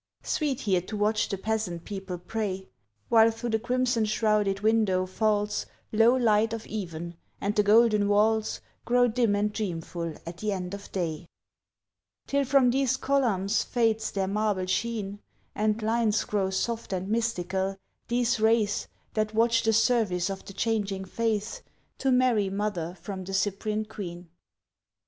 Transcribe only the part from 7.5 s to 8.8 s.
the golden walls